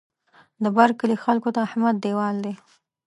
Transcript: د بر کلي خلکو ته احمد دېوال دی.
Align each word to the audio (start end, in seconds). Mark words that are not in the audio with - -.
د 0.63 0.65
بر 0.75 0.89
کلي 0.99 1.17
خلکو 1.25 1.49
ته 1.55 1.59
احمد 1.67 1.95
دېوال 2.03 2.35
دی. 2.45 2.53